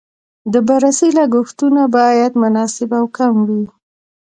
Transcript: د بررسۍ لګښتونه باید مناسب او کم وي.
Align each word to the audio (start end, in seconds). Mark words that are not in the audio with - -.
د 0.53 0.55
بررسۍ 0.67 1.09
لګښتونه 1.17 1.81
باید 1.97 2.31
مناسب 2.43 2.89
او 2.99 3.05
کم 3.17 3.33
وي. 3.47 3.63